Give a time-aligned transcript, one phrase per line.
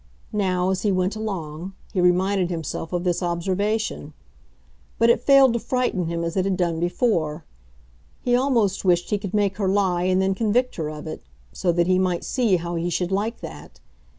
[0.33, 4.13] Now, as he went along, he reminded himself of this observation;
[4.97, 7.45] but it failed to frighten him as it had done before.
[8.23, 11.21] He almost wished he could make her lie and then convict her of it,
[11.53, 13.79] so that he might see how he should like that.